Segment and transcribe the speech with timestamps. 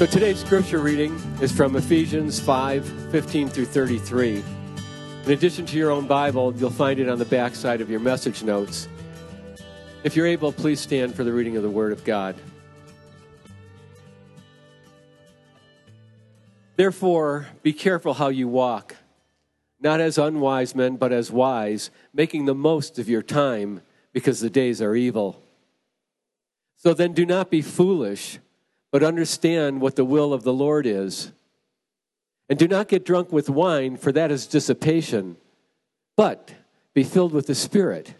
[0.00, 4.42] So today's scripture reading is from Ephesians 5 15 through 33.
[5.26, 8.00] In addition to your own Bible, you'll find it on the back side of your
[8.00, 8.88] message notes.
[10.02, 12.34] If you're able, please stand for the reading of the Word of God.
[16.76, 18.96] Therefore, be careful how you walk,
[19.80, 23.82] not as unwise men, but as wise, making the most of your time,
[24.14, 25.42] because the days are evil.
[26.76, 28.38] So then, do not be foolish
[28.90, 31.32] but understand what the will of the Lord is.
[32.48, 35.36] And do not get drunk with wine, for that is dissipation,
[36.16, 36.52] but
[36.94, 38.14] be filled with the Spirit,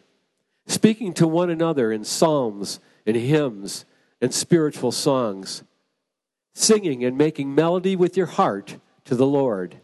[0.67, 3.85] speaking to one another in psalms and hymns
[4.21, 5.65] and spiritual songs,
[6.55, 8.77] singing and making melody with your heart
[9.07, 9.77] to the Lord,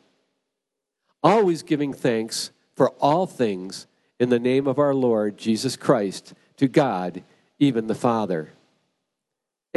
[1.23, 3.89] always giving thanks for all things
[4.21, 7.25] in the name of our Lord Jesus Christ to God,
[7.59, 8.53] even the Father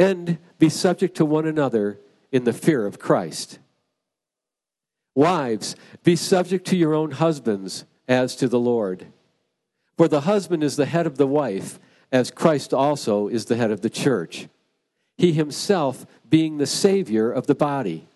[0.00, 2.00] and be subject to one another
[2.32, 3.58] in the fear of Christ.
[5.14, 9.08] Wives, be subject to your own husbands as to the Lord.
[9.98, 11.78] For the husband is the head of the wife,
[12.10, 14.48] as Christ also is the head of the church,
[15.18, 18.08] he himself being the Savior of the body.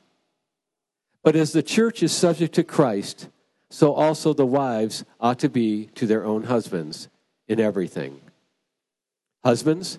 [1.23, 3.29] But as the church is subject to Christ,
[3.69, 7.09] so also the wives ought to be to their own husbands
[7.47, 8.23] in everything.
[9.45, 9.99] Husbands,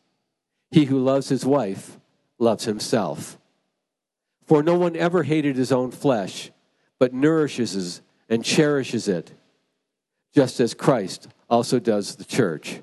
[0.71, 1.99] He who loves his wife
[2.39, 3.37] loves himself.
[4.45, 6.51] For no one ever hated his own flesh,
[6.97, 9.31] but nourishes and cherishes it,
[10.33, 12.81] just as Christ also does the church,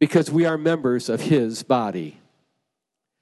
[0.00, 2.18] because we are members of his body.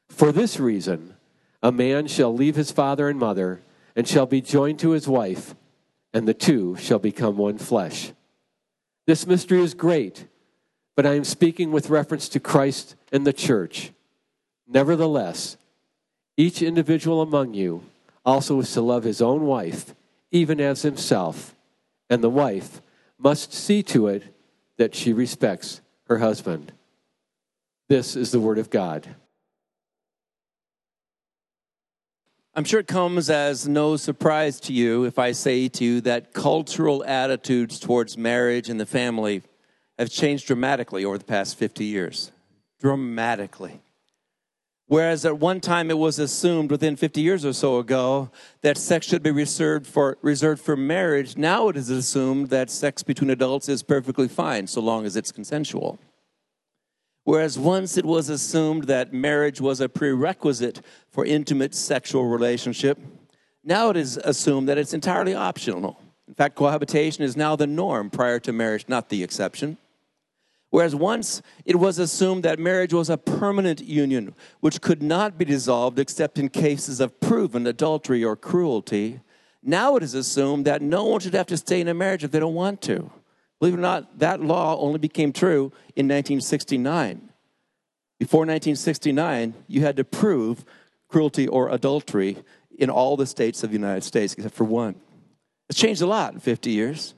[0.09, 1.15] For this reason,
[1.63, 3.61] a man shall leave his father and mother,
[3.95, 5.55] and shall be joined to his wife,
[6.13, 8.13] and the two shall become one flesh.
[9.07, 10.27] This mystery is great
[10.97, 13.93] but I am speaking with reference to Christ and the church.
[14.67, 15.57] Nevertheless,
[16.37, 17.85] each individual among you
[18.25, 19.95] also is to love his own wife,
[20.31, 21.55] even as himself,
[22.09, 22.81] and the wife
[23.19, 24.35] must see to it
[24.77, 26.73] that she respects her husband.
[27.89, 29.07] This is the word of God.
[32.57, 36.33] I'm sure it comes as no surprise to you if I say to you that
[36.33, 39.43] cultural attitudes towards marriage and the family
[39.99, 42.33] have changed dramatically over the past 50 years.
[42.81, 43.81] Dramatically.
[44.87, 49.07] Whereas at one time it was assumed within 50 years or so ago that sex
[49.07, 53.69] should be reserved for, reserved for marriage, now it is assumed that sex between adults
[53.69, 55.99] is perfectly fine so long as it's consensual.
[57.25, 62.99] Whereas once it was assumed that marriage was a prerequisite for intimate sexual relationship,
[63.65, 65.99] now it is assumed that it's entirely optional.
[66.29, 69.79] In fact, cohabitation is now the norm prior to marriage, not the exception.
[70.75, 75.45] Whereas once it was assumed that marriage was a permanent union which could not be
[75.45, 79.21] dissolved except in cases of proven adultery or cruelty,
[79.63, 82.33] now it is assumed that no one should have to stay in a marriage if
[82.33, 83.09] they don't want to.
[83.61, 87.31] Believe it or not, that law only became true in 1969.
[88.19, 90.65] Before 1969, you had to prove
[91.07, 92.39] cruelty or adultery
[92.77, 94.97] in all the states of the United States except for one.
[95.69, 97.15] It's changed a lot in 50 years.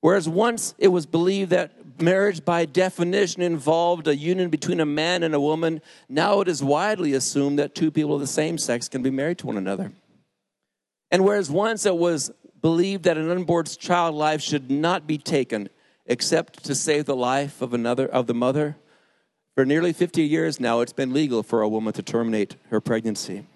[0.00, 5.22] Whereas once it was believed that marriage by definition involved a union between a man
[5.22, 8.88] and a woman, now it is widely assumed that two people of the same sex
[8.88, 9.92] can be married to one another.
[11.10, 12.30] And whereas once it was
[12.60, 15.68] believed that an unborn child life should not be taken
[16.06, 18.76] except to save the life of another of the mother,
[19.54, 23.46] for nearly 50 years now it's been legal for a woman to terminate her pregnancy.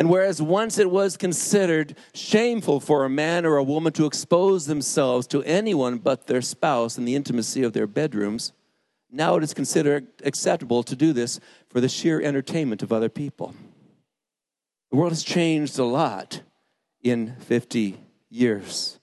[0.00, 4.64] And whereas once it was considered shameful for a man or a woman to expose
[4.64, 8.54] themselves to anyone but their spouse in the intimacy of their bedrooms,
[9.10, 11.38] now it is considered acceptable to do this
[11.68, 13.54] for the sheer entertainment of other people.
[14.90, 16.40] The world has changed a lot
[17.02, 18.00] in 50
[18.30, 18.99] years.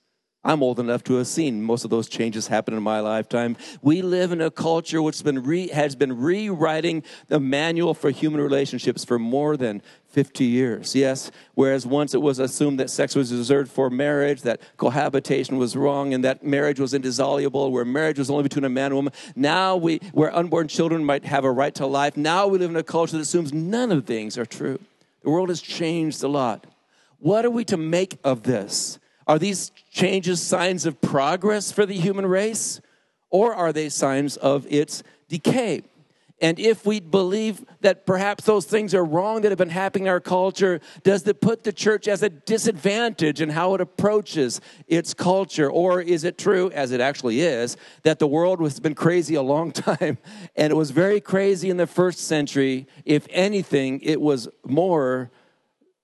[0.48, 3.58] I'm old enough to have seen most of those changes happen in my lifetime.
[3.82, 8.12] We live in a culture which has been, re, has been rewriting the manual for
[8.12, 10.96] human relationships for more than 50 years.
[10.96, 15.76] Yes, whereas once it was assumed that sex was reserved for marriage, that cohabitation was
[15.76, 19.14] wrong, and that marriage was indissoluble, where marriage was only between a man and woman.
[19.36, 22.78] Now, we, where unborn children might have a right to life, now we live in
[22.78, 24.80] a culture that assumes none of things are true.
[25.24, 26.66] The world has changed a lot.
[27.20, 28.98] What are we to make of this?
[29.28, 32.80] Are these changes signs of progress for the human race,
[33.30, 35.84] or are they signs of its decay?
[36.40, 40.10] And if we believe that perhaps those things are wrong that have been happening in
[40.10, 45.16] our culture, does it put the church as a disadvantage in how it approaches its
[45.16, 45.70] culture?
[45.70, 49.42] Or is it true, as it actually is, that the world has been crazy a
[49.42, 50.20] long time
[50.56, 52.86] and it was very crazy in the first century?
[53.04, 55.32] If anything, it was more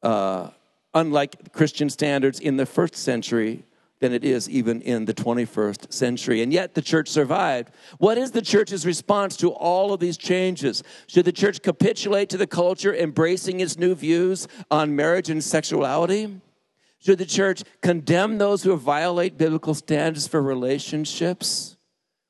[0.02, 0.50] uh,
[0.94, 3.66] unlike Christian standards in the first century
[4.00, 6.42] than it is even in the 21st century.
[6.42, 7.72] And yet the church survived.
[8.00, 10.84] What is the church's response to all of these changes?
[11.08, 16.42] Should the church capitulate to the culture, embracing its new views on marriage and sexuality?
[17.00, 21.78] Should the church condemn those who violate biblical standards for relationships?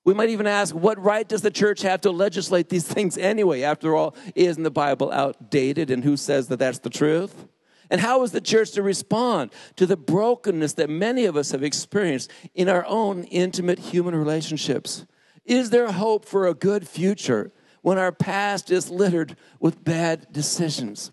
[0.06, 3.64] We might even ask, what right does the church have to legislate these things anyway?
[3.64, 7.48] After all, isn't the Bible outdated and who says that that's the truth?
[7.90, 11.64] And how is the church to respond to the brokenness that many of us have
[11.64, 15.06] experienced in our own intimate human relationships?
[15.46, 17.52] Is there hope for a good future
[17.82, 21.12] when our past is littered with bad decisions?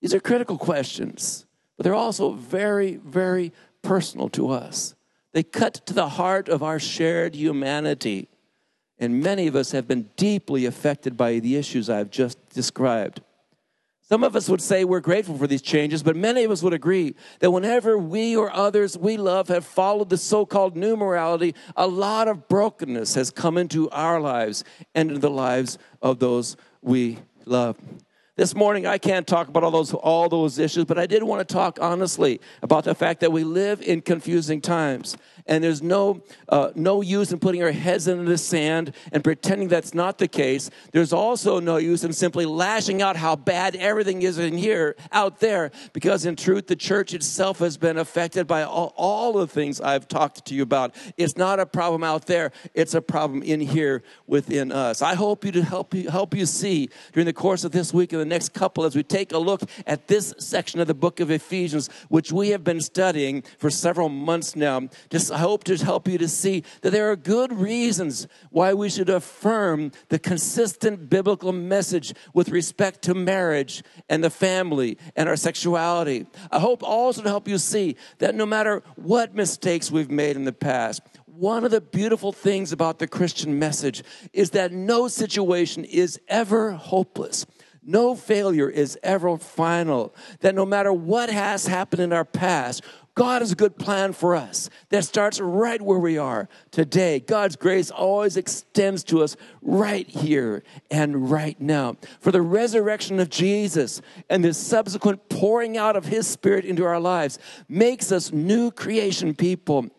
[0.00, 3.52] These are critical questions, but they're also very, very
[3.82, 4.94] personal to us.
[5.32, 8.28] They cut to the heart of our shared humanity.
[8.98, 13.20] And many of us have been deeply affected by the issues I've just described.
[14.10, 16.72] Some of us would say we're grateful for these changes, but many of us would
[16.72, 21.54] agree that whenever we or others we love have followed the so called new morality,
[21.76, 24.64] a lot of brokenness has come into our lives
[24.96, 27.76] and into the lives of those we love.
[28.34, 31.46] This morning, I can't talk about all those, all those issues, but I did want
[31.46, 35.16] to talk honestly about the fact that we live in confusing times
[35.50, 39.66] and there's no, uh, no use in putting our heads into the sand and pretending
[39.66, 40.70] that's not the case.
[40.92, 45.40] There's also no use in simply lashing out how bad everything is in here, out
[45.40, 49.80] there, because in truth, the church itself has been affected by all, all the things
[49.80, 50.94] I've talked to you about.
[51.16, 55.02] It's not a problem out there, it's a problem in here within us.
[55.02, 58.12] I hope you to help you, help you see during the course of this week
[58.12, 61.18] and the next couple as we take a look at this section of the book
[61.18, 64.88] of Ephesians, which we have been studying for several months now.
[65.08, 69.10] Just hope to help you to see that there are good reasons why we should
[69.10, 76.26] affirm the consistent biblical message with respect to marriage and the family and our sexuality.
[76.50, 80.44] I hope also to help you see that no matter what mistakes we've made in
[80.44, 84.02] the past, one of the beautiful things about the Christian message
[84.32, 87.46] is that no situation is ever hopeless.
[87.82, 90.14] No failure is ever final.
[90.40, 92.84] That no matter what has happened in our past,
[93.20, 97.20] God has a good plan for us that starts right where we are today.
[97.20, 101.98] God's grace always extends to us right here and right now.
[102.20, 104.00] For the resurrection of Jesus
[104.30, 107.38] and the subsequent pouring out of His Spirit into our lives
[107.68, 109.90] makes us new creation people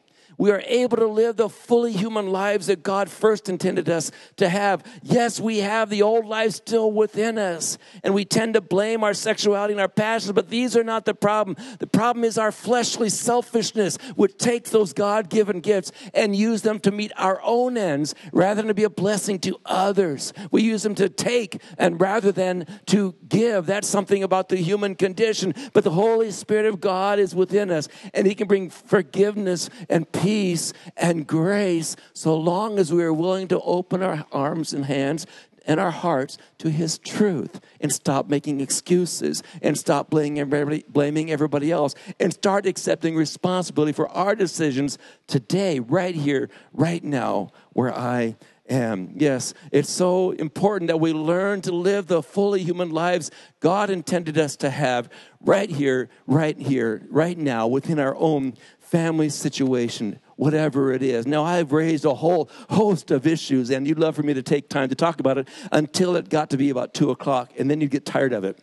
[0.41, 4.49] we are able to live the fully human lives that God first intended us to
[4.49, 4.83] have.
[5.03, 9.13] Yes, we have the old life still within us, and we tend to blame our
[9.13, 11.55] sexuality and our passions, but these are not the problem.
[11.77, 16.79] The problem is our fleshly selfishness, which takes those God given gifts and use them
[16.79, 20.33] to meet our own ends rather than to be a blessing to others.
[20.49, 23.67] We use them to take and rather than to give.
[23.67, 27.87] That's something about the human condition, but the Holy Spirit of God is within us,
[28.15, 33.11] and He can bring forgiveness and peace peace and grace so long as we are
[33.11, 35.27] willing to open our arms and hands
[35.65, 41.29] and our hearts to His truth and stop making excuses and stop blaming everybody, blaming
[41.29, 44.97] everybody else and start accepting responsibility for our decisions
[45.27, 48.37] today, right here, right now, where I
[48.69, 49.11] am.
[49.17, 54.37] Yes, it's so important that we learn to live the fully human lives God intended
[54.37, 55.09] us to have
[55.41, 58.53] right here, right here, right now, within our own
[58.91, 61.25] family situation, whatever it is.
[61.25, 64.67] Now, I've raised a whole host of issues, and you'd love for me to take
[64.67, 67.79] time to talk about it until it got to be about two o'clock, and then
[67.79, 68.59] you'd get tired of it.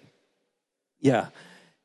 [1.01, 1.29] Yeah.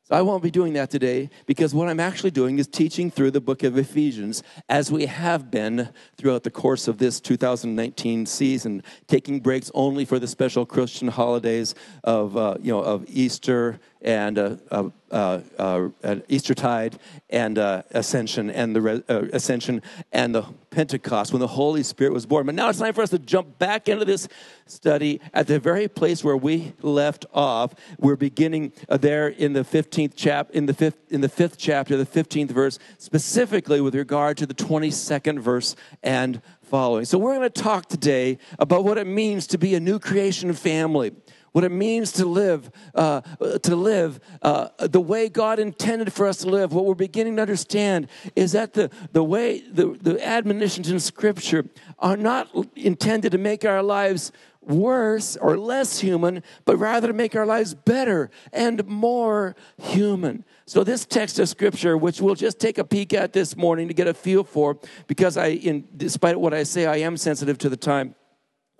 [0.02, 3.30] So I won't be doing that today because what I'm actually doing is teaching through
[3.30, 8.82] the book of Ephesians as we have been throughout the course of this 2019 season,
[9.06, 14.38] taking breaks only for the special Christian holidays of, uh, you know, of Easter and
[14.38, 16.98] uh, uh, uh, uh Eastertide
[17.30, 19.82] and Ascension and the uh, Ascension
[20.12, 22.46] and the Pentecost when the Holy Spirit was born.
[22.46, 24.28] But now it's time for us to jump back into this
[24.66, 27.74] study at the very place where we left off.
[27.98, 32.04] We're beginning there in the 15th chap in the fifth in the fifth chapter, the
[32.04, 37.04] 15th verse, specifically with regard to the 22nd verse and following.
[37.04, 40.52] So we're going to talk today about what it means to be a new creation
[40.52, 41.12] family
[41.54, 43.20] what it means to live, uh,
[43.62, 46.72] to live uh, the way God intended for us to live.
[46.72, 51.64] What we're beginning to understand is that the, the way, the, the admonitions in Scripture
[52.00, 54.32] are not intended to make our lives
[54.62, 60.44] worse or less human, but rather to make our lives better and more human.
[60.66, 63.94] So, this text of scripture, which we'll just take a peek at this morning to
[63.94, 67.68] get a feel for, because I, in, despite what I say, I am sensitive to
[67.68, 68.16] the time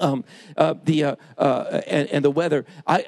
[0.04, 0.24] um,
[0.56, 2.64] uh, the, uh, uh, and, and, the weather.
[2.86, 3.06] I,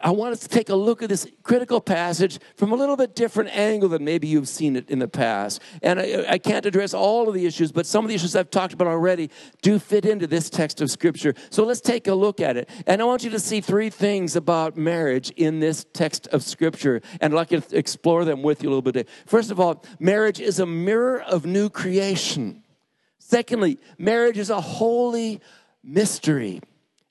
[0.00, 3.16] I want us to take a look at this critical passage from a little bit
[3.16, 5.60] different angle than maybe you've seen it in the past.
[5.82, 8.50] And I, I, can't address all of the issues, but some of the issues I've
[8.50, 9.30] talked about already
[9.60, 11.34] do fit into this text of Scripture.
[11.50, 12.70] So let's take a look at it.
[12.86, 17.02] And I want you to see three things about marriage in this text of Scripture.
[17.20, 19.08] And I'd like to explore them with you a little bit.
[19.26, 22.62] First of all, marriage is a mirror of new creation.
[23.18, 25.40] Secondly, marriage is a holy
[25.88, 26.60] mystery.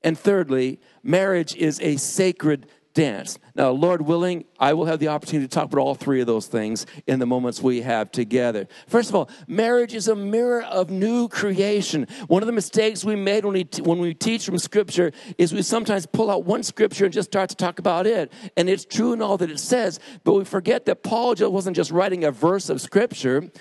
[0.04, 3.38] And thirdly, marriage is a sacred dance.
[3.54, 6.48] Now, Lord willing, I will have the opportunity to talk about all three of those
[6.48, 8.68] things in the moments we have together.
[8.88, 12.08] First of all, marriage is a mirror of new creation.
[12.26, 15.54] One of the mistakes we made when we, t- when we teach from Scripture is
[15.54, 18.34] we sometimes pull out one Scripture and just start to talk about it.
[18.56, 21.92] And it's true in all that it says, but we forget that Paul wasn't just
[21.92, 23.52] writing a verse of Scripture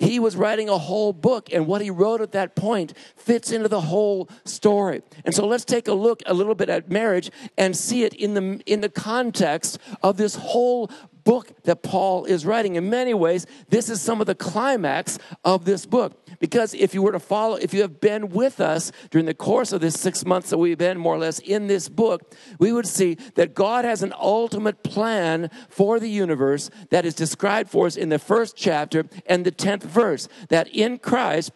[0.00, 3.68] he was writing a whole book, and what he wrote at that point fits into
[3.68, 5.02] the whole story.
[5.24, 8.34] And so let's take a look a little bit at marriage and see it in
[8.34, 10.90] the, in the context of this whole
[11.30, 12.74] book that Paul is writing.
[12.74, 16.26] In many ways, this is some of the climax of this book.
[16.40, 19.70] Because if you were to follow, if you have been with us during the course
[19.70, 22.88] of this six months that we've been more or less in this book, we would
[22.88, 27.96] see that God has an ultimate plan for the universe that is described for us
[27.96, 30.26] in the first chapter and the 10th verse.
[30.48, 31.52] That in Christ,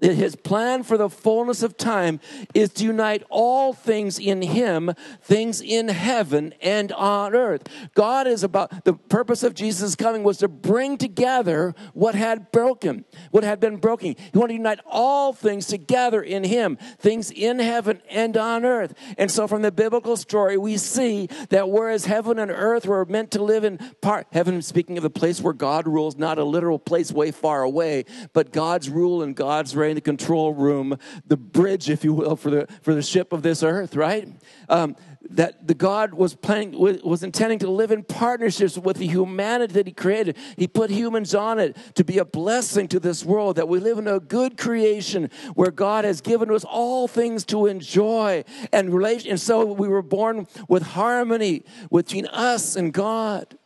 [0.00, 2.20] that his plan for the fullness of time
[2.52, 7.62] is to unite all things in him, things in heaven and on earth.
[7.94, 13.06] God is about, the purpose of Jesus' coming was to bring together what had broken,
[13.30, 14.16] what had been broken.
[14.32, 18.92] He wanted to unite all things together in him, things in heaven and on earth.
[19.16, 23.30] And so from the biblical story, we see that whereas heaven and earth were meant
[23.30, 26.78] to live in part, heaven speaking of the place where God rules, not a literal
[26.78, 31.36] place way far away, but God's rule and God's reign in the control room, the
[31.36, 34.28] bridge, if you will, for the, for the ship of this earth, right?
[34.68, 34.96] Um,
[35.30, 39.86] that the God was planning, was intending to live in partnerships with the humanity that
[39.86, 40.36] He created.
[40.56, 43.98] He put humans on it to be a blessing to this world, that we live
[43.98, 49.30] in a good creation where God has given us all things to enjoy and relation.
[49.30, 53.58] And so we were born with harmony between us and God.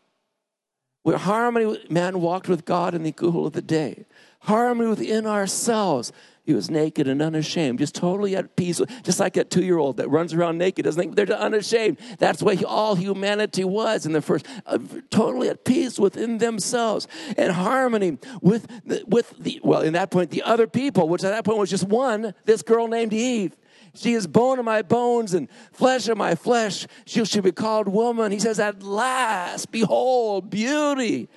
[1.02, 4.04] Where harmony, man walked with God in the cool of the day
[4.40, 6.12] harmony within ourselves.
[6.45, 9.99] He was naked and unashamed, just totally at peace, just like that two year old
[9.99, 11.99] that runs around naked, doesn't think they're unashamed.
[12.19, 14.78] That's what all humanity was in the first, uh,
[15.11, 20.30] totally at peace within themselves and harmony with the, with the, well, in that point,
[20.30, 23.57] the other people, which at that point was just one, this girl named Eve.
[23.94, 26.87] She is bone of my bones and flesh of my flesh.
[27.06, 28.32] She should be called woman.
[28.32, 31.28] He says, At last, behold, beauty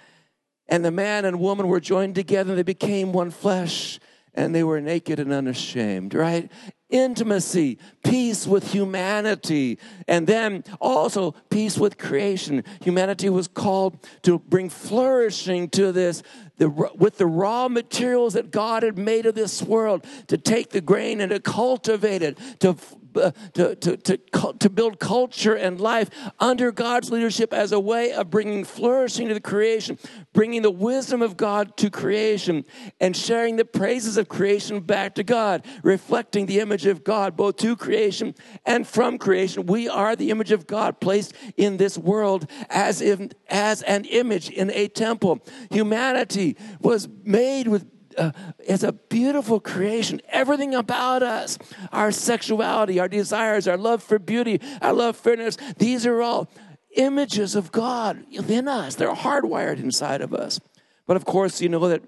[0.67, 3.99] and the man and woman were joined together, and they became one flesh,
[4.33, 6.51] and they were naked and unashamed, right?
[6.89, 12.63] Intimacy, peace with humanity, and then also peace with creation.
[12.81, 16.23] Humanity was called to bring flourishing to this
[16.57, 20.81] the, with the raw materials that God had made of this world, to take the
[20.81, 22.75] grain and to cultivate it, to
[23.17, 24.17] uh, to, to, to,
[24.59, 29.33] to build culture and life under God's leadership as a way of bringing flourishing to
[29.33, 29.97] the creation,
[30.33, 32.65] bringing the wisdom of God to creation,
[32.99, 37.57] and sharing the praises of creation back to God, reflecting the image of God both
[37.57, 39.65] to creation and from creation.
[39.65, 44.49] We are the image of God placed in this world as, if, as an image
[44.49, 45.43] in a temple.
[45.71, 47.85] Humanity was made with
[48.17, 50.21] uh, it's a beautiful creation.
[50.29, 51.57] Everything about us,
[51.91, 56.49] our sexuality, our desires, our love for beauty, our love for fairness, these are all
[56.95, 58.95] images of God within us.
[58.95, 60.59] They're hardwired inside of us.
[61.07, 62.03] But of course, you know that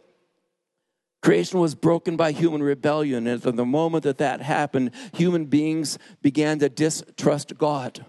[1.21, 3.27] creation was broken by human rebellion.
[3.27, 8.05] And from the moment that that happened, human beings began to distrust God.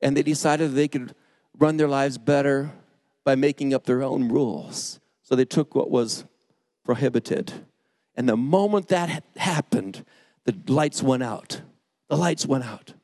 [0.00, 1.14] And they decided they could
[1.58, 2.72] run their lives better
[3.24, 5.00] by making up their own rules.
[5.22, 6.24] So they took what was
[6.86, 7.52] prohibited.
[8.14, 10.04] And the moment that happened,
[10.44, 11.60] the lights went out.
[12.08, 12.94] The lights went out.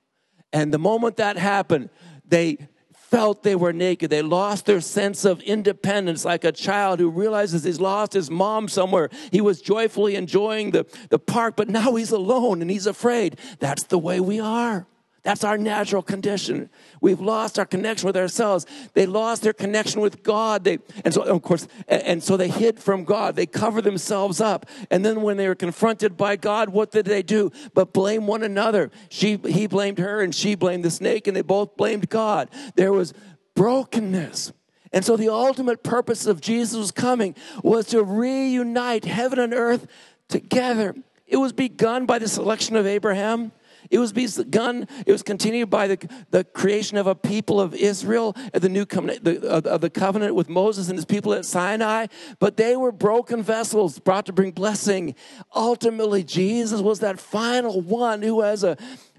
[0.53, 1.91] And the moment that happened,
[2.27, 2.59] they
[2.93, 4.09] felt they were naked.
[4.09, 8.69] They lost their sense of independence, like a child who realizes he's lost his mom
[8.69, 9.11] somewhere.
[9.31, 13.39] He was joyfully enjoying the, the park, but now he's alone and he's afraid.
[13.59, 14.87] That's the way we are.
[15.23, 16.69] That's our natural condition.
[17.00, 18.67] We've lost our connection with ourselves.
[18.95, 20.64] They lost their connection with God.
[20.64, 23.37] They, and so, of course, and, and so they hid from God.
[23.37, 24.67] They covered themselves up.
[24.91, 27.52] And then when they were confronted by God, what did they do?
[27.73, 28.91] But blame one another.
[29.11, 32.50] She, he blamed her and she blamed the snake and they both blamed God.
[32.75, 33.14] There was
[33.55, 34.52] brokenness.
[34.93, 39.87] And so the ultimate purpose of Jesus' coming was to reunite heaven and earth
[40.29, 40.97] together.
[41.26, 43.52] It was begun by the selection of Abraham.
[43.91, 48.37] It was begun, it was continued by the, the creation of a people of Israel,
[48.53, 52.07] the new covenant, the, of the covenant with Moses and his people at Sinai.
[52.39, 55.15] But they were broken vessels brought to bring blessing.
[55.55, 58.77] Ultimately, Jesus was that final one who, as a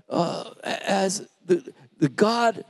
[0.10, 2.64] uh, as the, the God,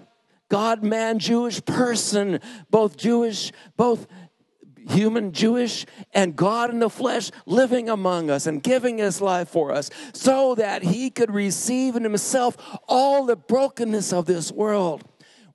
[0.49, 4.07] God man Jewish person, both Jewish, both
[4.89, 9.71] human Jewish and God in the flesh living among us and giving his life for
[9.71, 15.03] us so that he could receive in himself all the brokenness of this world.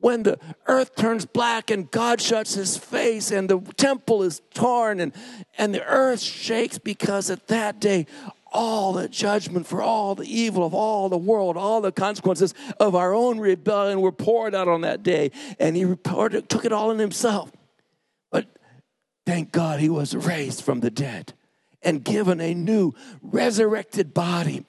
[0.00, 5.00] When the earth turns black and God shuts his face and the temple is torn
[5.00, 5.12] and,
[5.56, 8.06] and the earth shakes because at that day
[8.52, 12.94] all the judgment for all the evil of all the world, all the consequences of
[12.94, 15.30] our own rebellion were poured out on that day.
[15.58, 17.52] And he took it all in himself.
[19.38, 21.32] Thank God he was raised from the dead
[21.80, 22.92] and given a new
[23.22, 24.66] resurrected body,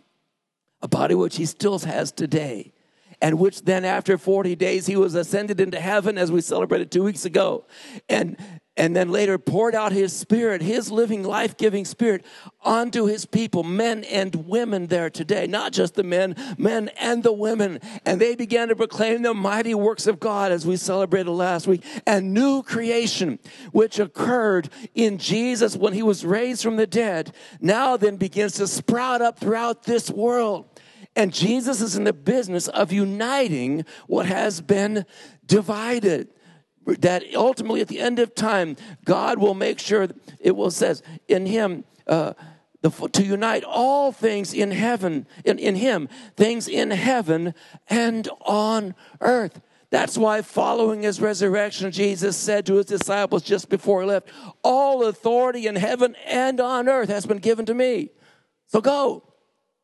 [0.79, 2.71] a body which he still has today,
[3.19, 7.01] and which then after 40 days he was ascended into heaven as we celebrated two
[7.01, 7.65] weeks ago.
[8.07, 8.37] And
[8.79, 12.25] and then later poured out his spirit, his living, life giving spirit
[12.61, 17.33] onto his people, men and women there today, not just the men, men and the
[17.33, 17.81] women.
[18.05, 21.83] And they began to proclaim the mighty works of God as we celebrated last week
[22.07, 23.37] and new creation,
[23.73, 28.67] which occurred in Jesus when he was raised from the dead, now then begins to
[28.67, 30.79] sprout up throughout this world.
[31.17, 35.05] And Jesus is in the business of uniting what has been
[35.45, 36.29] divided
[36.85, 40.07] that ultimately at the end of time, God will make sure
[40.39, 41.83] it will says in Him.
[42.07, 42.33] Uh,
[42.81, 47.53] the, to unite all things in heaven, in, in Him, things in heaven
[47.89, 49.59] and on earth.
[49.91, 54.29] That's why, following his resurrection, Jesus said to his disciples just before he left,
[54.63, 58.11] All authority in heaven and on earth has been given to me.
[58.67, 59.23] So go,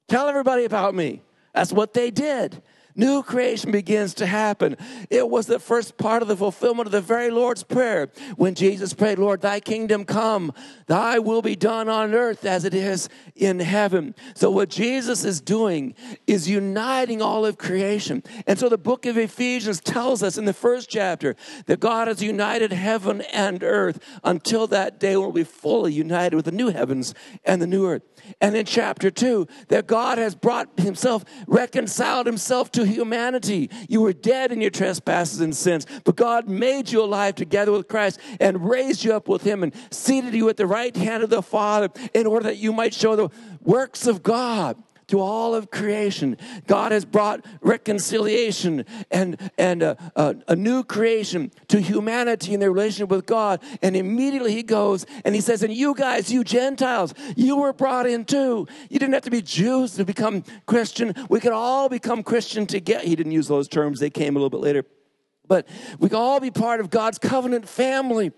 [0.08, 1.24] tell everybody about me.
[1.56, 2.62] That's what they did.
[2.96, 4.78] New creation begins to happen.
[5.10, 8.94] It was the first part of the fulfillment of the very Lord's Prayer when Jesus
[8.94, 10.54] prayed, Lord, thy kingdom come,
[10.88, 14.16] thy will be done on earth as it is in heaven.
[14.34, 15.94] So, what Jesus is doing
[16.26, 18.24] is uniting all of creation.
[18.48, 22.24] And so, the book of Ephesians tells us in the first chapter that God has
[22.24, 26.70] united heaven and earth until that day when we'll be fully united with the new
[26.70, 28.04] heavens and the new earth.
[28.40, 33.70] And in chapter 2, that God has brought himself, reconciled himself to humanity.
[33.88, 37.88] You were dead in your trespasses and sins, but God made you alive together with
[37.88, 41.30] Christ and raised you up with him and seated you at the right hand of
[41.30, 43.30] the Father in order that you might show the
[43.62, 46.38] works of God to all of creation.
[46.68, 52.72] God has brought reconciliation and, and a, a, a, new creation to humanity in their
[52.72, 53.62] relationship with God.
[53.82, 58.08] And immediately he goes and he says, And you guys, you Gentiles, you were brought
[58.08, 58.68] in too.
[58.90, 61.14] You didn't have to be Jews to become Christian.
[61.30, 63.06] We could all become Christian together.
[63.06, 64.86] He didn't use those terms, they came a little bit later.
[65.48, 65.68] But
[66.00, 68.32] we can all be part of God's covenant family.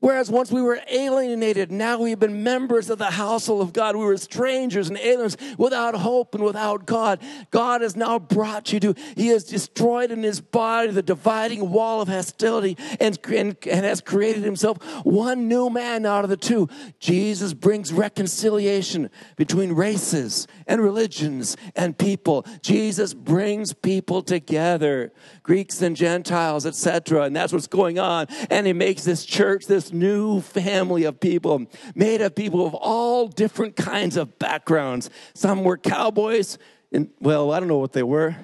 [0.00, 3.96] Whereas once we were alienated, now we've been members of the household of God.
[3.96, 7.20] We were strangers and aliens without hope and without God.
[7.50, 12.02] God has now brought you to, He has destroyed in His body the dividing wall
[12.02, 16.68] of hostility and, and, and has created Himself one new man out of the two.
[17.00, 22.44] Jesus brings reconciliation between races and religions and people.
[22.60, 27.22] Jesus brings people together, Greeks and Gentiles, etc.
[27.22, 28.26] And that's what's going on.
[28.50, 32.74] And He makes this church, this this new family of people made of people of
[32.74, 35.10] all different kinds of backgrounds.
[35.34, 36.58] Some were cowboys,
[36.90, 38.34] and well, I don't know what they were.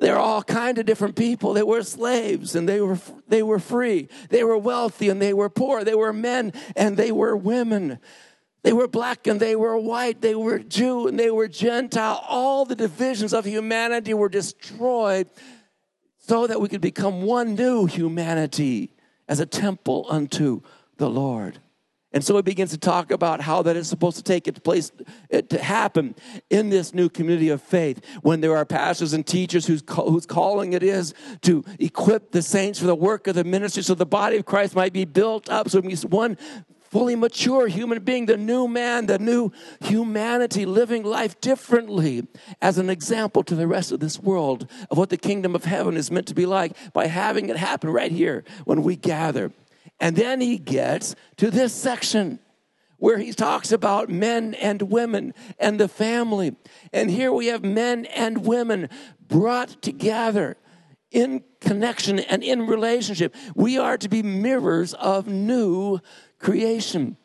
[0.00, 1.52] They're all kind of different people.
[1.52, 2.98] They were slaves and they were
[3.28, 4.08] they were free.
[4.30, 5.84] They were wealthy and they were poor.
[5.84, 7.98] They were men and they were women.
[8.62, 10.22] They were black and they were white.
[10.22, 12.24] They were Jew and they were Gentile.
[12.26, 15.28] All the divisions of humanity were destroyed
[16.16, 18.92] so that we could become one new humanity
[19.30, 20.60] as a temple unto
[21.00, 21.58] the Lord.
[22.12, 24.90] And so he begins to talk about how that is supposed to take its place
[25.28, 26.16] it, to happen
[26.50, 30.72] in this new community of faith when there are pastors and teachers whose, whose calling
[30.72, 34.38] it is to equip the saints for the work of the ministry so the body
[34.38, 36.36] of Christ might be built up so it one
[36.90, 42.26] fully mature human being, the new man, the new humanity, living life differently
[42.60, 45.96] as an example to the rest of this world of what the kingdom of heaven
[45.96, 49.52] is meant to be like by having it happen right here when we gather.
[50.00, 52.40] And then he gets to this section
[52.96, 56.56] where he talks about men and women and the family.
[56.92, 58.88] And here we have men and women
[59.26, 60.56] brought together
[61.10, 63.34] in connection and in relationship.
[63.54, 66.00] We are to be mirrors of new
[66.38, 67.16] creation.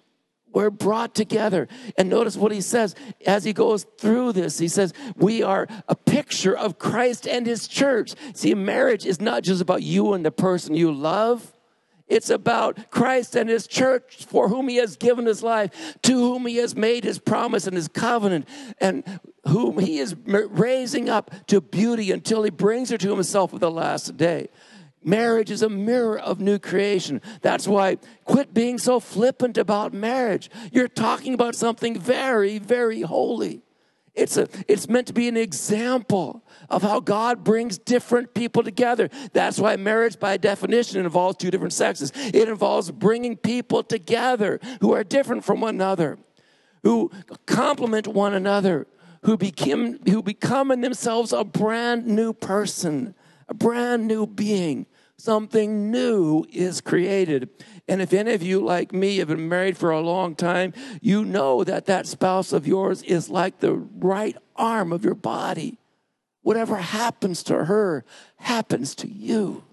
[0.54, 1.68] We're brought together.
[1.98, 2.96] And notice what he says
[3.28, 4.58] as he goes through this.
[4.58, 8.14] He says, We are a picture of Christ and his church.
[8.34, 11.52] See, marriage is not just about you and the person you love.
[12.08, 16.46] It's about Christ and his church for whom he has given his life, to whom
[16.46, 18.48] he has made his promise and his covenant,
[18.80, 23.60] and whom he is raising up to beauty until he brings her to himself at
[23.60, 24.50] the last day.
[25.04, 27.22] Marriage is a mirror of new creation.
[27.42, 30.50] That's why quit being so flippant about marriage.
[30.72, 33.62] You're talking about something very, very holy.
[34.16, 39.10] It's, a, it's meant to be an example of how God brings different people together.
[39.34, 42.12] That's why marriage, by definition, involves two different sexes.
[42.16, 46.18] It involves bringing people together who are different from one another,
[46.84, 47.12] who
[47.46, 48.88] complement one another,
[49.24, 53.16] who become, who become in themselves a brand new person,
[53.48, 54.86] a brand new being
[55.18, 57.50] something new is created.
[57.88, 61.24] And if any of you, like me, have been married for a long time, you
[61.24, 65.80] know that that spouse of yours is like the right arm of your body.
[66.46, 68.06] Whatever happens to her
[68.36, 69.64] happens to you.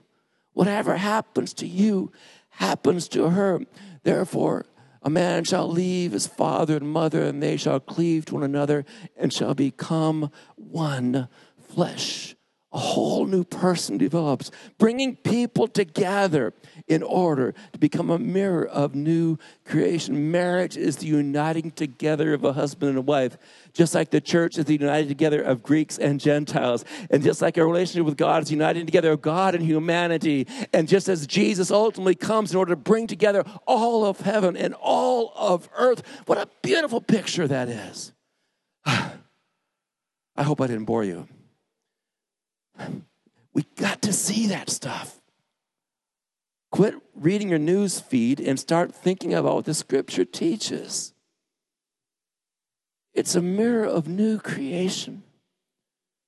[0.54, 2.10] Whatever happens to you
[2.48, 3.60] happens to her.
[4.04, 4.64] Therefore,
[5.02, 8.86] a man shall leave his father and mother, and they shall cleave to one another
[9.18, 12.36] and shall become one flesh
[12.72, 16.54] a whole new person develops, bringing people together
[16.88, 20.30] in order to become a mirror of new creation.
[20.30, 23.36] Marriage is the uniting together of a husband and a wife,
[23.72, 26.84] just like the church is the uniting together of Greeks and Gentiles.
[27.10, 30.46] And just like our relationship with God is uniting together of God and humanity.
[30.72, 34.74] And just as Jesus ultimately comes in order to bring together all of heaven and
[34.74, 38.12] all of earth, what a beautiful picture that is.
[38.86, 41.28] I hope I didn't bore you.
[44.12, 45.22] To see that stuff.
[46.70, 51.14] Quit reading your news feed and start thinking about what the scripture teaches.
[53.14, 55.22] It's a mirror of new creation.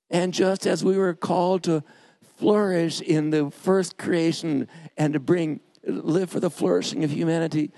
[0.09, 1.83] And just as we were called to
[2.37, 4.67] flourish in the first creation
[4.97, 7.71] and to bring live for the flourishing of humanity,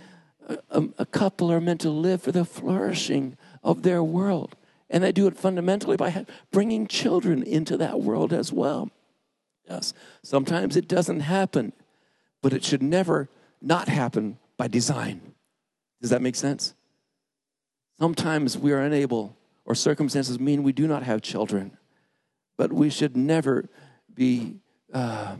[0.69, 4.55] a, a, couple are meant to live for the flourishing of their world.
[4.89, 8.89] And they do it fundamentally by bringing children into that world as well.
[9.69, 11.73] Yes, sometimes it doesn't happen,
[12.41, 13.29] but it should never
[13.61, 15.33] not happen by design.
[16.01, 16.73] Does that make sense?
[17.99, 21.77] Sometimes we are unable, or circumstances mean we do not have children,
[22.57, 23.67] but we should never
[24.13, 24.55] be
[24.93, 25.35] uh,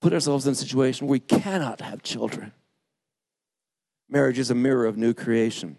[0.00, 2.52] put ourselves in a situation where we cannot have children.
[4.08, 5.78] Marriage is a mirror of new creation.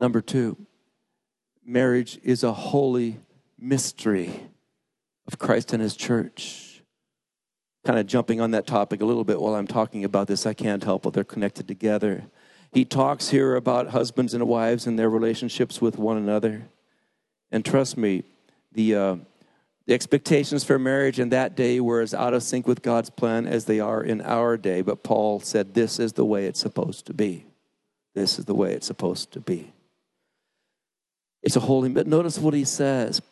[0.00, 0.56] Number two,
[1.64, 3.20] marriage is a holy
[3.58, 4.49] mystery
[5.30, 6.82] of Christ and his church.
[7.86, 10.54] Kind of jumping on that topic a little bit while I'm talking about this, I
[10.54, 12.24] can't help but they're connected together.
[12.72, 16.68] He talks here about husbands and wives and their relationships with one another.
[17.52, 18.24] And trust me,
[18.72, 19.16] the, uh,
[19.86, 23.46] the expectations for marriage in that day were as out of sync with God's plan
[23.46, 24.82] as they are in our day.
[24.82, 27.46] But Paul said, This is the way it's supposed to be.
[28.14, 29.72] This is the way it's supposed to be.
[31.42, 33.22] It's a holy, but notice what he says.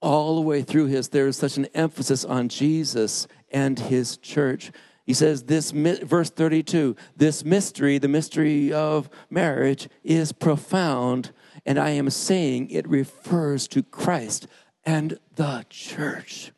[0.00, 4.72] All the way through his, there is such an emphasis on Jesus and his church.
[5.04, 11.32] He says, this, verse 32, this mystery, the mystery of marriage, is profound,
[11.66, 14.46] and I am saying it refers to Christ
[14.84, 16.52] and the church.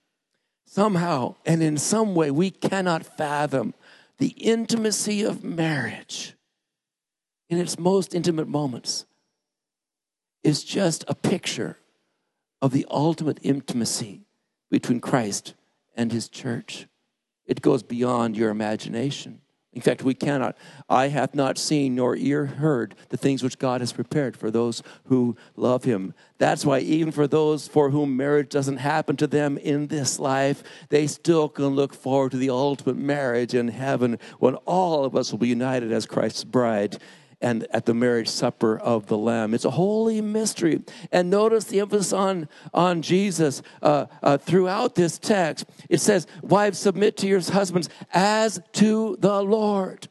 [0.66, 3.74] Somehow and in some way, we cannot fathom
[4.18, 6.34] the intimacy of marriage
[7.48, 9.04] in its most intimate moments
[10.42, 11.78] is just a picture
[12.62, 14.22] of the ultimate intimacy
[14.70, 15.54] between Christ
[15.96, 16.86] and his church.
[17.44, 19.40] It goes beyond your imagination.
[19.74, 20.56] In fact, we cannot.
[20.88, 24.82] Eye hath not seen nor ear heard the things which God has prepared for those
[25.06, 26.12] who love Him.
[26.36, 30.62] That's why, even for those for whom marriage doesn't happen to them in this life,
[30.90, 35.32] they still can look forward to the ultimate marriage in heaven when all of us
[35.32, 36.98] will be united as Christ's bride
[37.42, 39.52] and at the marriage supper of the Lamb.
[39.52, 40.82] It's a holy mystery.
[41.10, 45.66] And notice the emphasis on, on Jesus uh, uh, throughout this text.
[45.88, 50.08] It says, Wives, submit to your husbands as to the Lord.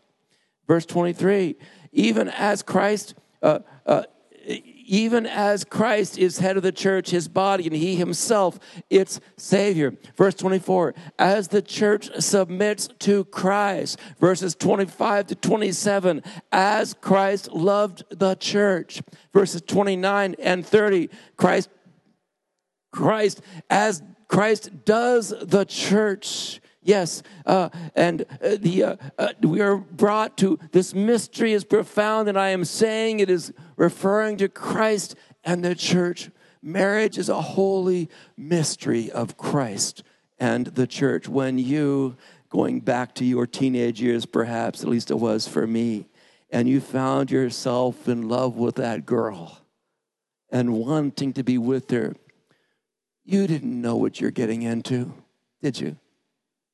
[0.67, 1.55] Verse 23
[1.91, 4.03] even as Christ, uh, uh,
[4.85, 9.95] even as Christ is head of the church, his body, and he himself its Savior.
[10.15, 13.99] Verse 24, as the church submits to Christ.
[14.19, 19.01] Verses 25 to 27, as Christ loved the church.
[19.33, 21.69] Verses 29 and 30, Christ,
[22.91, 26.61] Christ, as Christ does the church.
[26.83, 32.27] Yes, uh, and uh, the uh, uh, we are brought to this mystery is profound,
[32.27, 36.31] and I am saying it is referring to Christ and the church.
[36.63, 40.03] Marriage is a holy mystery of Christ
[40.39, 41.27] and the church.
[41.27, 42.17] When you,
[42.49, 46.07] going back to your teenage years, perhaps at least it was for me,
[46.49, 49.59] and you found yourself in love with that girl
[50.49, 52.15] and wanting to be with her,
[53.23, 55.13] you didn't know what you're getting into,
[55.61, 55.95] did you?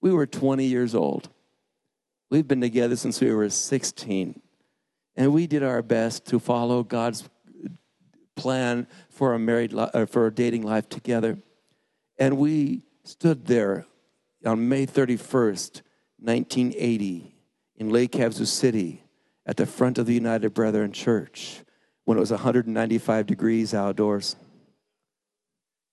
[0.01, 1.29] We were 20 years old.
[2.29, 4.41] We've been together since we were 16.
[5.15, 7.27] And we did our best to follow God's
[8.35, 11.39] plan for a married li- uh, for a dating life together.
[12.19, 13.85] And we stood there
[14.45, 15.81] on May 31st,
[16.19, 17.35] 1980
[17.77, 19.03] in Lake Havasu City
[19.45, 21.63] at the front of the United Brethren Church
[22.05, 24.35] when it was 195 degrees outdoors.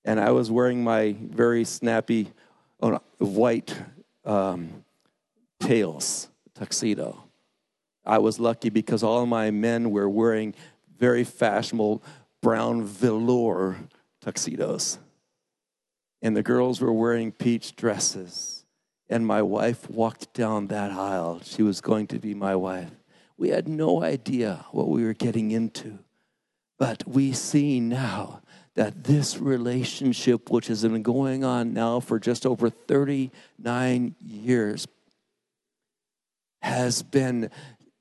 [0.05, 2.31] And I was wearing my very snappy
[2.83, 3.75] oh white
[4.25, 4.85] um,
[5.61, 7.25] tails tuxedo.
[8.05, 10.55] I was lucky because all my men were wearing
[10.99, 12.03] very fashionable
[12.43, 13.77] brown velour
[14.21, 14.99] tuxedos.
[16.23, 18.65] And the girls were wearing peach dresses.
[19.09, 21.41] And my wife walked down that aisle.
[21.43, 22.91] She was going to be my wife.
[23.37, 25.99] We had no idea what we were getting into.
[26.79, 28.43] But we see now
[28.75, 34.87] that this relationship, which has been going on now for just over 39 years,
[36.61, 37.51] has been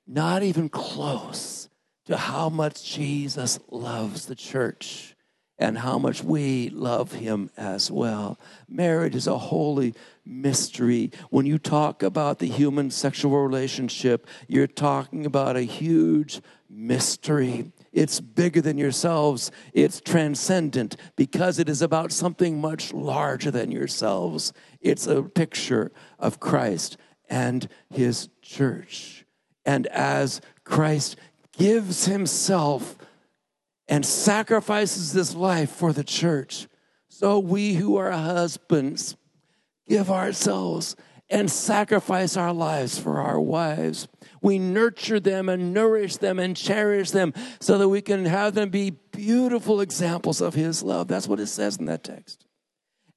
[0.08, 1.70] not even close
[2.06, 5.16] to how much Jesus loves the church
[5.60, 8.40] and how much we love him as well.
[8.68, 9.94] Marriage is a holy
[10.26, 11.12] mystery.
[11.30, 17.72] When you talk about the human sexual relationship, you're talking about a huge mystery.
[17.94, 19.52] It's bigger than yourselves.
[19.72, 24.52] It's transcendent because it is about something much larger than yourselves.
[24.82, 26.98] It's a picture of Christ
[27.30, 29.26] and his church.
[29.64, 31.18] And as Christ
[31.56, 32.98] gives himself
[33.88, 36.68] and sacrifices this life for the church,
[37.10, 39.16] so we who are husbands
[39.88, 40.96] give ourselves
[41.34, 44.08] and sacrifice our lives for our wives.
[44.42, 48.70] We nurture them and nourish them and cherish them so that we can have them
[48.70, 51.08] be beautiful examples of His love.
[51.08, 52.46] That's what it says in that text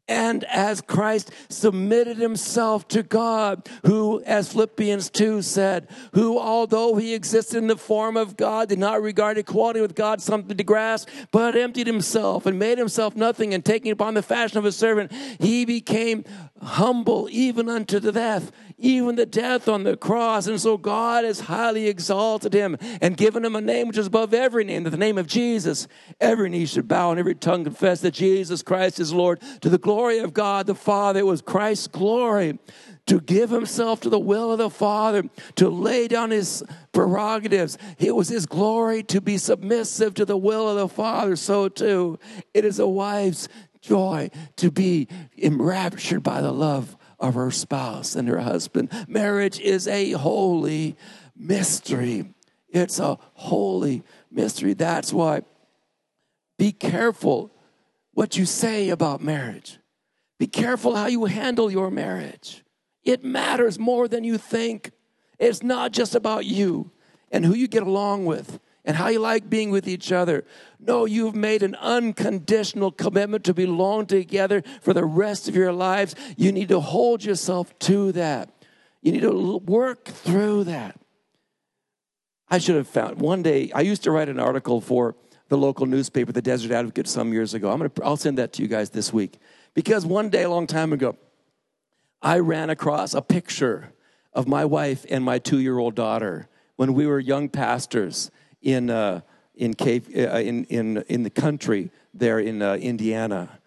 [0.09, 7.13] and as Christ submitted himself to God, who, as Philippians 2 said, who, although he
[7.13, 11.09] existed in the form of God, did not regard equality with God something to grasp,
[11.33, 15.13] but emptied himself and made himself nothing, and taking upon the fashion of a servant,
[15.41, 16.25] he became
[16.63, 20.47] humble even unto the death, even the death on the cross.
[20.47, 24.33] And so God has highly exalted him and given him a name which is above
[24.33, 25.89] every name, that the name of Jesus,
[26.21, 29.79] every knee should bow and every tongue confess that Jesus Christ is Lord to the
[29.79, 31.21] glory of God the Father.
[31.21, 32.59] It was Christ's glory
[33.07, 35.25] to give himself to the will of the Father,
[35.57, 37.79] to lay down his prerogatives.
[37.99, 41.37] It was his glory to be submissive to the will of the Father.
[41.37, 42.19] So, too,
[42.53, 43.49] it is a wife's
[43.81, 48.91] joy to be enraptured by the love of her spouse and her husband.
[49.09, 50.97] Marriage is a holy
[51.37, 52.35] mystery.
[52.69, 54.75] It's a holy mystery.
[54.75, 55.43] That's why
[56.59, 57.53] be careful
[58.13, 59.79] what you say about marriage.
[60.39, 62.65] Be careful how you handle your marriage.
[63.05, 64.91] It matters more than you think.
[65.39, 66.91] It's not just about you
[67.31, 70.45] and who you get along with and how you like being with each other.
[70.79, 76.15] No, you've made an unconditional commitment to belong together for the rest of your lives.
[76.37, 78.51] You need to hold yourself to that.
[79.03, 80.99] You need to work through that.
[82.49, 85.17] I should have found one day, I used to write an article for
[85.49, 87.71] the local newspaper, the Desert Advocate, some years ago.
[87.71, 89.39] I'm gonna, I'll send that to you guys this week.
[89.77, 91.17] Because one day, a long time ago,
[92.23, 93.93] I ran across a picture
[94.33, 98.31] of my wife and my two year old daughter when we were young pastors
[98.63, 99.21] in, uh,
[99.55, 103.61] in, cave, uh, in, in, in the country there in uh, Indiana.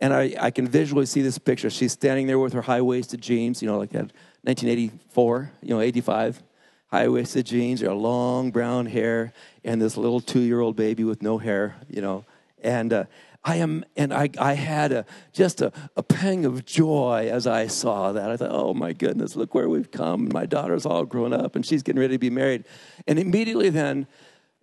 [0.00, 1.70] And I, I can visually see this picture.
[1.70, 5.80] She's standing there with her high waisted jeans, you know, like that 1984, you know,
[5.80, 6.42] 85,
[6.88, 9.32] high waisted jeans, her long brown hair,
[9.64, 12.26] and this little two year old baby with no hair, you know.
[12.62, 13.04] And uh,
[13.44, 17.66] I am, and I, I had a, just a, a pang of joy as I
[17.66, 18.30] saw that.
[18.30, 20.30] I thought, oh my goodness, look where we've come.
[20.32, 22.64] My daughter's all grown up and she's getting ready to be married.
[23.06, 24.06] And immediately then,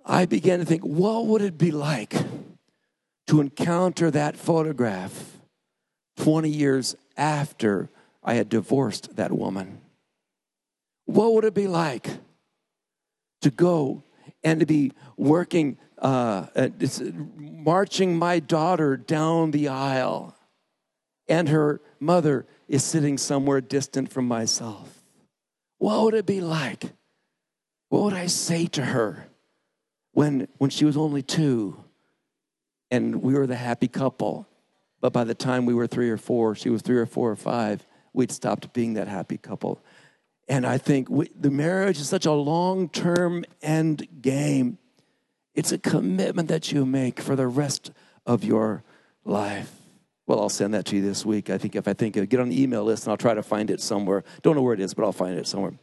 [0.03, 2.15] I began to think, what would it be like
[3.27, 5.37] to encounter that photograph
[6.17, 7.89] 20 years after
[8.23, 9.79] I had divorced that woman?
[11.05, 12.09] What would it be like
[13.41, 14.03] to go
[14.43, 16.47] and to be working uh,
[17.37, 20.35] marching my daughter down the aisle,
[21.27, 25.03] and her mother is sitting somewhere distant from myself.
[25.77, 26.85] What would it be like?
[27.89, 29.27] What would I say to her
[30.13, 31.83] when, when she was only two
[32.89, 34.47] and we were the happy couple?
[35.01, 37.35] But by the time we were three or four, she was three or four or
[37.35, 39.81] five, we'd stopped being that happy couple.
[40.47, 44.77] And I think we, the marriage is such a long term end game.
[45.53, 47.91] It's a commitment that you make for the rest
[48.25, 48.83] of your
[49.25, 49.71] life.
[50.27, 51.49] Well, I'll send that to you this week.
[51.49, 53.33] I think if I think of it, get on the email list and I'll try
[53.33, 54.23] to find it somewhere.
[54.43, 55.73] Don't know where it is, but I'll find it somewhere.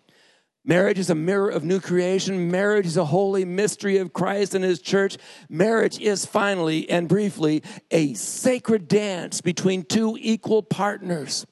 [0.64, 2.50] Marriage is a mirror of new creation.
[2.50, 5.16] Marriage is a holy mystery of Christ and his church.
[5.48, 11.46] Marriage is finally and briefly a sacred dance between two equal partners.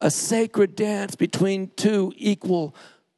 [0.00, 2.74] A sacred dance between two equal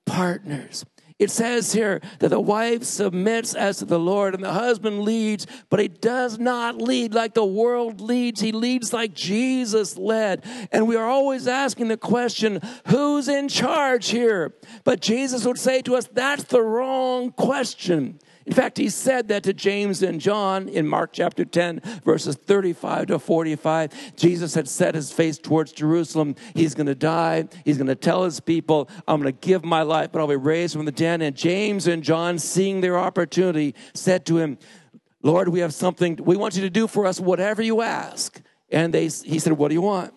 [0.06, 0.84] partners.
[1.20, 5.46] It says here that the wife submits as to the Lord and the husband leads,
[5.70, 8.40] but he does not lead like the world leads.
[8.40, 10.44] He leads like Jesus led.
[10.72, 14.54] And we are always asking the question, who's in charge here?
[14.82, 18.18] But Jesus would say to us, that's the wrong question.
[18.46, 23.06] In fact, he said that to James and John in Mark chapter 10, verses 35
[23.06, 24.16] to 45.
[24.16, 26.34] Jesus had set his face towards Jerusalem.
[26.54, 27.48] He's going to die.
[27.64, 30.36] He's going to tell his people, I'm going to give my life, but I'll be
[30.36, 31.22] raised from the dead.
[31.22, 34.58] And James and John, seeing their opportunity, said to him,
[35.22, 38.42] Lord, we have something, we want you to do for us whatever you ask.
[38.70, 40.12] And they, he said, What do you want?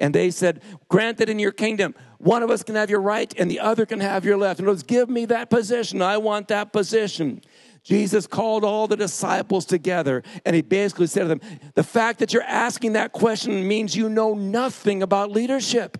[0.00, 3.32] And they said, Grant that in your kingdom, one of us can have your right
[3.38, 4.58] and the other can have your left.
[4.58, 6.02] In other give me that position.
[6.02, 7.42] I want that position.
[7.82, 11.40] Jesus called all the disciples together and he basically said to them,
[11.74, 15.98] The fact that you're asking that question means you know nothing about leadership.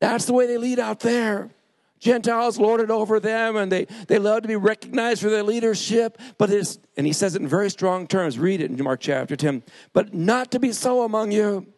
[0.00, 1.50] That's the way they lead out there.
[2.00, 6.18] Gentiles lord it over them and they, they love to be recognized for their leadership.
[6.36, 8.36] But it's, and he says it in very strong terms.
[8.40, 9.62] Read it in Mark chapter 10.
[9.92, 11.71] But not to be so among you.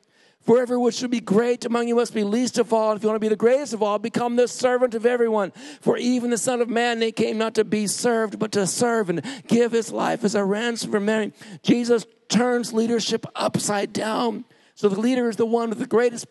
[0.44, 2.94] For everyone should be great among you must be least of all.
[2.94, 5.52] If you want to be the greatest of all, become the servant of everyone.
[5.80, 9.08] For even the Son of Man, they came not to be served, but to serve
[9.08, 11.32] and give his life as a ransom for many.
[11.62, 14.44] Jesus turns leadership upside down.
[14.74, 16.26] So the leader is the one with the greatest,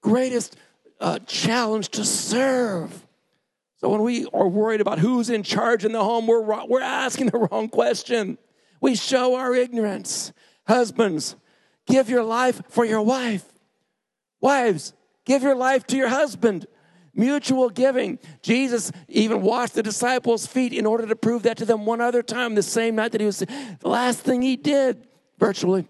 [0.00, 0.56] greatest
[0.98, 3.06] uh, challenge to serve.
[3.76, 7.26] So when we are worried about who's in charge in the home, we're, we're asking
[7.26, 8.38] the wrong question.
[8.80, 10.32] We show our ignorance.
[10.66, 11.36] Husbands,
[11.86, 13.49] give your life for your wife.
[14.40, 16.66] Wives, give your life to your husband.
[17.12, 18.18] Mutual giving.
[18.42, 22.22] Jesus even washed the disciples' feet in order to prove that to them one other
[22.22, 23.48] time, the same night that he was the
[23.82, 25.06] last thing he did,
[25.38, 25.88] virtually.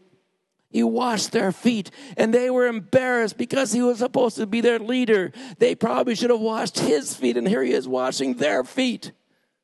[0.71, 4.79] He washed their feet, and they were embarrassed because he was supposed to be their
[4.79, 5.33] leader.
[5.59, 9.13] They probably should have washed his feet, and here he is washing their feet,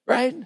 [0.07, 0.37] right?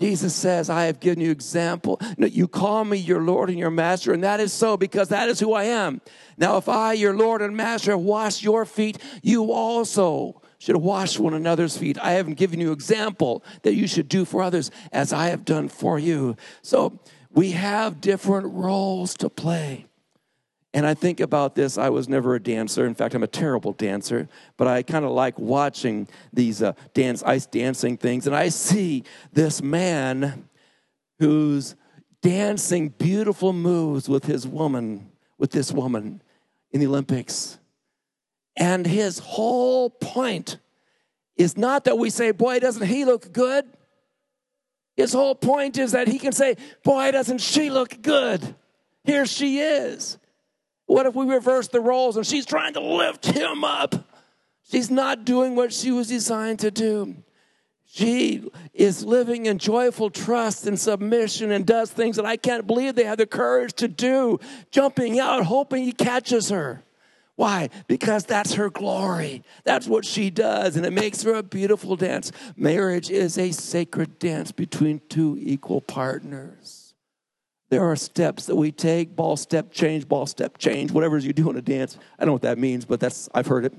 [0.00, 2.00] Jesus says, I have given you example.
[2.16, 5.38] You call me your Lord and your master, and that is so because that is
[5.40, 6.00] who I am.
[6.38, 11.18] Now, if I, your Lord and master, have washed your feet, you also should wash
[11.18, 11.98] one another's feet.
[11.98, 15.68] I haven't given you example that you should do for others as I have done
[15.68, 16.36] for you.
[16.62, 16.98] So
[17.30, 19.86] we have different roles to play.
[20.72, 21.76] And I think about this.
[21.76, 22.86] I was never a dancer.
[22.86, 27.22] In fact, I'm a terrible dancer, but I kind of like watching these uh, dance,
[27.24, 28.26] ice dancing things.
[28.26, 29.02] And I see
[29.32, 30.48] this man
[31.18, 31.74] who's
[32.22, 36.22] dancing beautiful moves with his woman, with this woman
[36.70, 37.58] in the Olympics.
[38.56, 40.58] And his whole point
[41.36, 43.64] is not that we say, boy, doesn't he look good?
[44.96, 48.54] His whole point is that he can say, boy, doesn't she look good?
[49.02, 50.18] Here she is.
[50.90, 53.94] What if we reverse the roles and she's trying to lift him up?
[54.68, 57.14] She's not doing what she was designed to do.
[57.86, 62.96] She is living in joyful trust and submission and does things that I can't believe
[62.96, 64.40] they have the courage to do,
[64.72, 66.82] jumping out, hoping he catches her.
[67.36, 67.70] Why?
[67.86, 69.44] Because that's her glory.
[69.62, 72.32] That's what she does, and it makes her a beautiful dance.
[72.56, 76.79] Marriage is a sacred dance between two equal partners.
[77.70, 81.48] There are steps that we take ball step, change, ball step, change, whatever you do
[81.50, 81.96] in a dance.
[82.18, 83.72] I don't know what that means, but that's, I've heard it.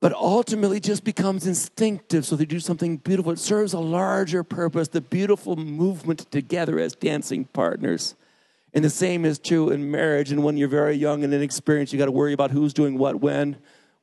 [0.00, 2.24] But ultimately, just becomes instinctive.
[2.24, 3.32] So they do something beautiful.
[3.32, 8.14] It serves a larger purpose, the beautiful movement together as dancing partners.
[8.72, 10.32] And the same is true in marriage.
[10.32, 13.20] And when you're very young and inexperienced, you got to worry about who's doing what
[13.20, 13.56] when,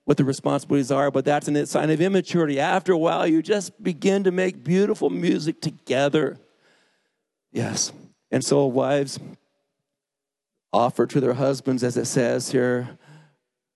[0.06, 1.10] what the responsibilities are.
[1.10, 2.60] But that's a sign of immaturity.
[2.60, 6.38] After a while, you just begin to make beautiful music together.
[7.52, 7.92] Yes.
[8.34, 9.20] And so, wives
[10.74, 12.98] offer to their husbands, as it says here,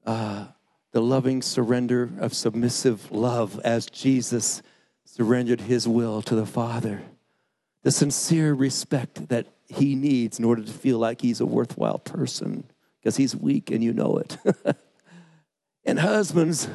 [0.04, 0.48] uh,
[0.94, 4.64] the loving surrender of submissive love as Jesus
[5.06, 7.04] surrendered his will to the Father.
[7.84, 12.64] The sincere respect that he needs in order to feel like he's a worthwhile person
[13.00, 14.38] because he's weak and you know it.
[15.86, 16.68] and husbands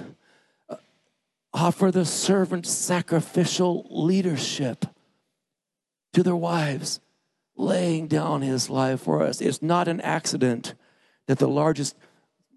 [0.69, 0.77] uh,
[1.53, 4.87] offer the servant sacrificial leadership
[6.13, 7.01] to their wives,
[7.57, 9.41] laying down his life for us.
[9.41, 10.75] It's not an accident
[11.27, 11.97] that the largest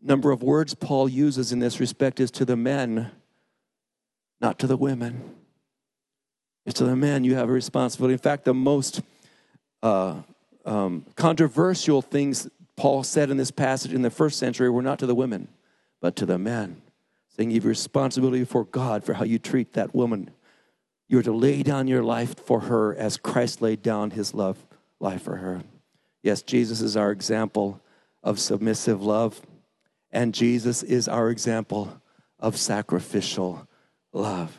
[0.02, 3.12] number of words Paul uses in this respect is to the men,
[4.40, 5.36] not to the women.
[6.66, 8.14] It's to the men you have a responsibility.
[8.14, 9.02] In fact, the most
[9.84, 10.22] uh,
[10.66, 15.06] um, controversial things Paul said in this passage in the first century were not to
[15.06, 15.48] the women,
[16.02, 16.82] but to the men,
[17.30, 20.32] saying you have responsibility for God for how you treat that woman.
[21.08, 24.66] You are to lay down your life for her as Christ laid down his love
[25.00, 25.64] life for her.
[26.24, 27.82] Yes, Jesus is our example
[28.24, 29.42] of submissive love,
[30.12, 32.02] and Jesus is our example
[32.40, 33.68] of sacrificial
[34.12, 34.58] love.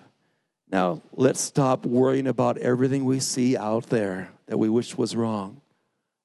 [0.71, 5.61] Now, let's stop worrying about everything we see out there that we wish was wrong.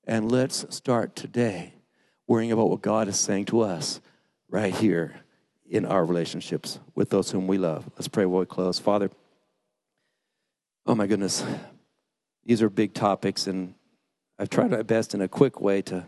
[0.05, 1.73] And let's start today
[2.27, 4.01] worrying about what God is saying to us
[4.49, 5.15] right here
[5.69, 7.89] in our relationships with those whom we love.
[7.95, 8.79] Let's pray while we close.
[8.79, 9.09] Father,
[10.85, 11.43] oh my goodness,
[12.43, 13.75] these are big topics, and
[14.41, 16.07] I've tried my best in a quick way to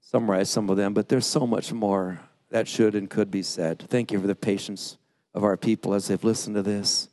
[0.00, 2.20] summarize some of them, but there's so much more
[2.50, 3.84] that should and could be said.
[3.88, 4.96] Thank you for the patience
[5.34, 7.08] of our people as they've listened to this.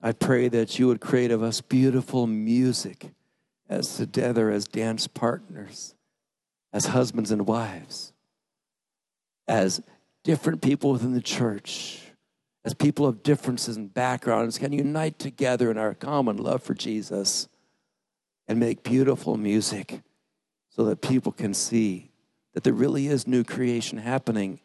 [0.00, 3.10] I pray that you would create of us beautiful music
[3.68, 5.96] as together as dance partners,
[6.72, 8.14] as husbands and wives,
[9.46, 9.82] as
[10.24, 12.00] different people within the church,
[12.64, 17.48] as people of differences and backgrounds can unite together in our common love for Jesus
[18.52, 20.02] and make beautiful music
[20.68, 22.10] so that people can see
[22.52, 24.60] that there really is new creation happening.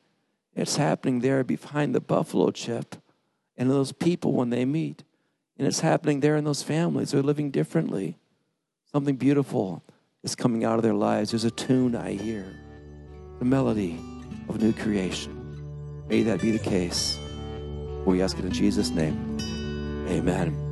[0.54, 2.98] It's happening there behind the buffalo chip
[3.56, 5.06] and those people when they meet.
[5.58, 7.12] And it's happening there in those families.
[7.12, 8.18] They're living differently.
[8.92, 9.82] Something beautiful
[10.22, 11.32] is coming out of their lives.
[11.32, 12.46] There's a tune I hear,
[13.40, 13.98] the melody
[14.50, 16.04] of new creation.
[16.10, 17.18] May that be the case.
[18.06, 19.38] We ask it in Jesus' name.
[20.10, 20.68] Amen.